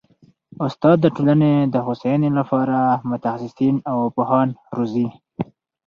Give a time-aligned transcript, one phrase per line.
[0.67, 2.77] استاد د ټولني د هوسايني لپاره
[3.09, 5.07] متخصصین او پوهان روزي.